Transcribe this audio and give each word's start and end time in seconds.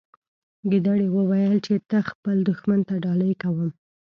ګیدړې 0.71 1.07
وویل 1.11 1.55
چې 1.65 1.73
ته 1.89 1.97
خپل 2.09 2.35
دښمن 2.49 2.79
ته 2.87 2.95
ډالۍ 3.03 3.31
ورکوي. 3.33 3.69